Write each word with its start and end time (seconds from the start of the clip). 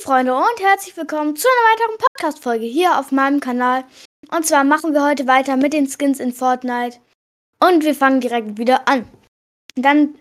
Freunde 0.00 0.34
und 0.34 0.60
herzlich 0.60 0.94
willkommen 0.96 1.36
zu 1.36 1.48
einer 1.48 1.72
weiteren 1.72 1.98
Podcast-Folge 1.98 2.66
hier 2.66 2.98
auf 2.98 3.12
meinem 3.12 3.40
Kanal. 3.40 3.84
Und 4.30 4.44
zwar 4.44 4.62
machen 4.62 4.92
wir 4.92 5.02
heute 5.02 5.26
weiter 5.26 5.56
mit 5.56 5.72
den 5.72 5.88
Skins 5.88 6.20
in 6.20 6.34
Fortnite. 6.34 6.98
Und 7.60 7.82
wir 7.82 7.94
fangen 7.94 8.20
direkt 8.20 8.58
wieder 8.58 8.86
an. 8.88 9.08
Dann 9.74 10.14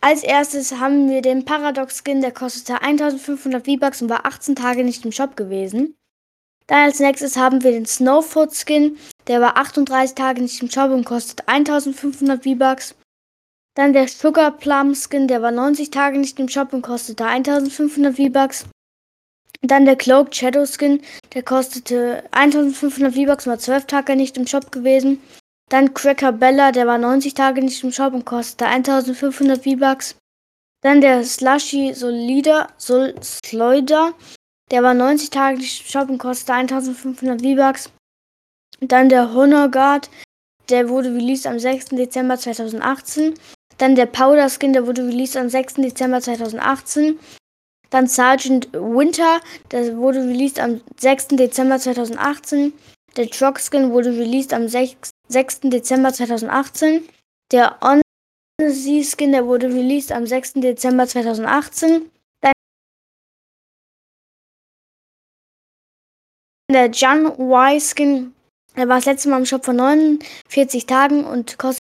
als 0.00 0.22
erstes 0.22 0.72
haben 0.78 1.10
wir 1.10 1.20
den 1.20 1.44
Paradox-Skin, 1.44 2.22
der 2.22 2.32
kostete 2.32 2.80
1500 2.80 3.66
V-Bucks 3.66 4.00
und 4.00 4.08
war 4.08 4.24
18 4.24 4.56
Tage 4.56 4.84
nicht 4.84 5.04
im 5.04 5.12
Shop 5.12 5.36
gewesen. 5.36 5.96
Dann 6.66 6.84
als 6.84 6.98
nächstes 6.98 7.36
haben 7.36 7.62
wir 7.62 7.72
den 7.72 7.84
Snowfoot-Skin, 7.84 8.96
der 9.26 9.42
war 9.42 9.58
38 9.58 10.14
Tage 10.14 10.40
nicht 10.40 10.62
im 10.62 10.70
Shop 10.70 10.90
und 10.90 11.04
kostet 11.04 11.46
1500 11.46 12.42
V-Bucks. 12.42 12.94
Dann 13.74 13.92
der 13.92 14.08
Sugar 14.08 14.52
Plum 14.52 14.94
Skin, 14.94 15.28
der 15.28 15.42
war 15.42 15.50
90 15.50 15.90
Tage 15.90 16.18
nicht 16.18 16.40
im 16.40 16.48
Shop 16.48 16.72
und 16.72 16.80
kostete 16.80 17.26
1500 17.26 18.16
V-Bucks. 18.16 18.64
Dann 19.62 19.84
der 19.84 19.96
Cloaked 19.96 20.34
Shadow 20.34 20.64
Skin, 20.64 21.02
der 21.34 21.42
kostete 21.42 22.24
1500 22.30 23.14
V-Bucks, 23.14 23.46
war 23.46 23.58
12 23.58 23.86
Tage 23.86 24.16
nicht 24.16 24.36
im 24.36 24.46
Shop 24.46 24.72
gewesen. 24.72 25.20
Dann 25.68 25.94
Cracker 25.94 26.32
Bella, 26.32 26.72
der 26.72 26.86
war 26.86 26.98
90 26.98 27.34
Tage 27.34 27.62
nicht 27.62 27.84
im 27.84 27.92
Shop 27.92 28.14
und 28.14 28.24
kostete 28.24 28.66
1500 28.66 29.62
V-Bucks. 29.62 30.16
Dann 30.82 31.00
der 31.02 31.24
Slushy 31.24 31.92
Solider, 31.94 32.68
Sol 32.78 33.14
Sloider, 33.22 34.14
der 34.70 34.82
war 34.82 34.94
90 34.94 35.30
Tage 35.30 35.58
nicht 35.58 35.82
im 35.82 35.86
Shop 35.86 36.08
und 36.08 36.18
kostete 36.18 36.54
1500 36.54 37.42
V-Bucks. 37.42 37.90
Dann 38.80 39.10
der 39.10 39.34
Honor 39.34 39.70
Guard, 39.70 40.08
der 40.70 40.88
wurde 40.88 41.12
released 41.12 41.46
am 41.46 41.58
6. 41.58 41.86
Dezember 41.90 42.38
2018. 42.38 43.34
Dann 43.76 43.94
der 43.94 44.06
Powder 44.06 44.48
Skin, 44.48 44.72
der 44.72 44.86
wurde 44.86 45.06
released 45.06 45.36
am 45.36 45.50
6. 45.50 45.74
Dezember 45.74 46.20
2018. 46.20 47.18
Dann 47.90 48.06
Sergeant 48.06 48.72
Winter, 48.72 49.40
der 49.72 49.96
wurde 49.96 50.20
released 50.20 50.60
am 50.60 50.80
6. 50.98 51.28
Dezember 51.28 51.78
2018. 51.78 52.72
Der 53.16 53.28
Truck 53.28 53.58
Skin 53.58 53.90
wurde 53.90 54.10
released 54.10 54.54
am 54.54 54.68
6. 54.68 55.10
Dezember 55.64 56.12
2018. 56.12 57.08
Der 57.50 57.78
Odyssey 57.82 59.04
Skin, 59.04 59.32
der 59.32 59.46
wurde 59.46 59.66
released 59.66 60.12
am 60.12 60.26
6. 60.26 60.54
Dezember 60.54 61.08
2018. 61.08 62.10
Dann 62.40 62.52
der 66.70 66.86
John 66.90 67.26
Y 67.26 67.80
Skin, 67.80 68.34
der 68.76 68.88
war 68.88 68.96
das 68.96 69.06
letzte 69.06 69.28
Mal 69.30 69.40
im 69.40 69.46
Shop 69.46 69.64
vor 69.64 69.74
49 69.74 70.86
Tagen 70.86 71.24
und 71.24 71.58
kostet 71.58 71.82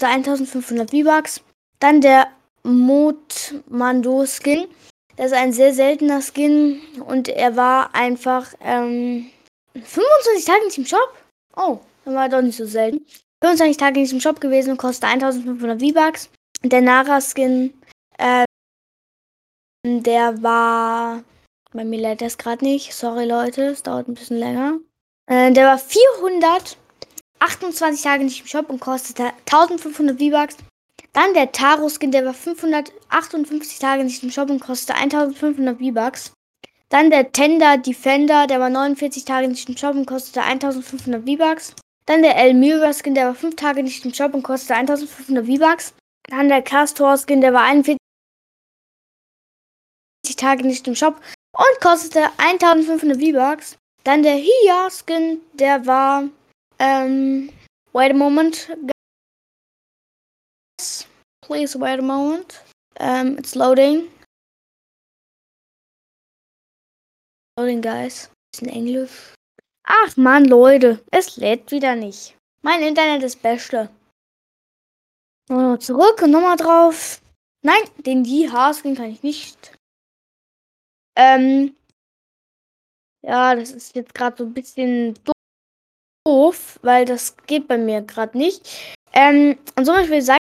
1500 0.00 0.90
V-Bucks. 0.92 1.42
Dann 1.80 2.00
der 2.00 2.30
Motmando 2.62 4.24
Skin. 4.26 4.68
Das 5.16 5.32
ist 5.32 5.36
ein 5.36 5.52
sehr 5.52 5.74
seltener 5.74 6.22
Skin 6.22 6.80
und 7.06 7.28
er 7.28 7.56
war 7.56 7.94
einfach 7.94 8.54
ähm, 8.60 9.26
25 9.74 10.44
Tage 10.44 10.64
nicht 10.64 10.78
im 10.78 10.86
Shop. 10.86 11.12
Oh, 11.56 11.80
dann 12.04 12.14
war 12.14 12.24
er 12.24 12.30
doch 12.30 12.42
nicht 12.42 12.56
so 12.56 12.66
selten. 12.66 13.04
25 13.42 13.76
Tage 13.76 14.00
nicht 14.00 14.12
im 14.12 14.20
Shop 14.20 14.40
gewesen 14.40 14.72
und 14.72 14.78
kostet 14.78 15.04
1500 15.04 15.80
V-Bucks. 15.80 16.30
Der 16.62 16.82
Nara 16.82 17.20
Skin, 17.20 17.72
äh, 18.18 18.44
der 19.86 20.42
war. 20.42 21.22
Bei 21.72 21.84
mir 21.84 22.00
lädt 22.00 22.20
das 22.20 22.36
gerade 22.36 22.64
nicht. 22.64 22.92
Sorry 22.94 23.26
Leute, 23.26 23.66
es 23.66 23.82
dauert 23.82 24.08
ein 24.08 24.14
bisschen 24.14 24.38
länger. 24.38 24.78
Äh, 25.26 25.52
der 25.52 25.66
war 25.66 25.78
428 25.78 28.02
Tage 28.02 28.24
nicht 28.24 28.40
im 28.40 28.46
Shop 28.46 28.68
und 28.68 28.80
kostete 28.80 29.32
1500 29.46 30.18
V-Bucks. 30.18 30.56
Dann 31.12 31.34
der 31.34 31.50
Taro-Skin, 31.52 32.12
der 32.12 32.24
war 32.24 32.34
558 32.34 33.78
Tage 33.78 34.04
nicht 34.04 34.22
im 34.22 34.30
Shop 34.30 34.48
und 34.48 34.60
kostete 34.60 34.94
1500 34.98 35.78
V-Bucks. 35.78 36.32
Dann 36.88 37.10
der 37.10 37.32
Tender 37.32 37.78
Defender, 37.78 38.46
der 38.46 38.60
war 38.60 38.70
49 38.70 39.24
Tage 39.24 39.48
nicht 39.48 39.68
im 39.68 39.76
Shop 39.76 39.94
und 39.94 40.06
kostete 40.06 40.42
1500 40.42 41.24
V-Bucks. 41.28 41.74
Dann 42.06 42.22
der 42.22 42.36
Elmira 42.36 42.92
Skin, 42.92 43.14
der 43.14 43.26
war 43.26 43.34
5 43.34 43.56
Tage 43.56 43.82
nicht 43.82 44.04
im 44.04 44.14
Shop 44.14 44.34
und 44.34 44.42
kostete 44.42 44.74
1500 44.74 45.46
V-Bucks. 45.46 45.94
Dann 46.28 46.48
der 46.48 46.62
Castor 46.62 47.16
Skin, 47.16 47.40
der 47.40 47.52
war 47.52 47.62
41 47.62 47.98
Tage 50.36 50.66
nicht 50.66 50.86
im 50.86 50.94
Shop 50.94 51.20
und 51.52 51.80
kostete 51.80 52.28
1500 52.38 53.20
V-Bucks. 53.20 53.76
Dann 54.04 54.22
der 54.22 54.34
Hia 54.34 54.88
Skin, 54.90 55.40
der 55.54 55.86
war, 55.86 56.24
ähm, 56.78 57.50
wait 57.92 58.12
a 58.12 58.14
moment, 58.14 58.68
Please 61.50 61.74
wait 61.74 61.98
a 61.98 62.02
moment. 62.02 62.62
Um, 63.00 63.36
it's 63.36 63.56
loading. 63.56 64.08
Loading, 67.56 67.80
guys. 67.80 68.30
Ist 68.54 68.62
in 68.62 68.68
Englisch. 68.68 69.34
Ach 69.84 70.16
man, 70.16 70.44
Leute. 70.44 71.04
Es 71.10 71.38
lädt 71.38 71.72
wieder 71.72 71.96
nicht. 71.96 72.36
Mein 72.62 72.82
Internet 72.82 73.24
ist 73.24 73.42
beste. 73.42 73.90
Nochmal 75.48 75.80
zurück 75.80 76.22
und 76.22 76.30
nochmal 76.30 76.56
drauf. 76.56 77.20
Nein, 77.64 77.82
den 77.96 78.24
Yi-Haskin 78.24 78.94
kann 78.94 79.10
ich 79.10 79.24
nicht. 79.24 79.76
Ähm. 81.16 81.74
Ja, 83.26 83.56
das 83.56 83.72
ist 83.72 83.96
jetzt 83.96 84.14
gerade 84.14 84.36
so 84.36 84.44
ein 84.44 84.54
bisschen 84.54 85.18
doof, 86.24 86.78
weil 86.82 87.06
das 87.06 87.36
geht 87.48 87.66
bei 87.66 87.76
mir 87.76 88.02
gerade 88.02 88.38
nicht. 88.38 88.94
Ähm, 89.12 89.58
und 89.76 89.84
somit 89.84 90.08
will 90.08 90.18
ich 90.18 90.26
sagen, 90.26 90.39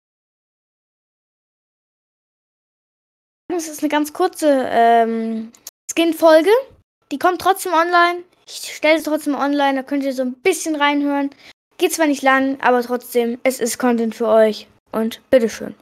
Es 3.62 3.68
ist 3.68 3.84
eine 3.84 3.90
ganz 3.90 4.12
kurze 4.12 4.66
ähm, 4.72 5.52
Skin-Folge. 5.92 6.50
Die 7.12 7.20
kommt 7.20 7.40
trotzdem 7.42 7.74
online. 7.74 8.24
Ich 8.48 8.76
stelle 8.76 8.98
sie 8.98 9.04
trotzdem 9.04 9.36
online, 9.36 9.76
da 9.76 9.84
könnt 9.84 10.04
ihr 10.04 10.14
so 10.14 10.24
ein 10.24 10.34
bisschen 10.34 10.76
reinhören. 10.76 11.30
Geht 11.78 11.94
zwar 11.94 12.08
nicht 12.08 12.24
lang, 12.24 12.60
aber 12.62 12.82
trotzdem, 12.82 13.38
es 13.44 13.60
ist 13.60 13.78
Content 13.78 14.16
für 14.16 14.28
euch. 14.28 14.68
Und 14.92 15.22
bitteschön. 15.30 15.76